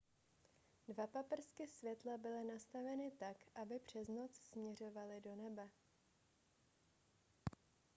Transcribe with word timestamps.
dva 0.87 1.07
paprsky 1.07 1.67
světla 1.67 2.17
byly 2.17 2.43
nastaveny 2.43 3.11
tak 3.11 3.37
aby 3.55 3.79
pře 3.79 3.99
noc 4.09 4.35
směřovaly 4.35 5.21
do 5.21 5.35
nebe 5.35 5.69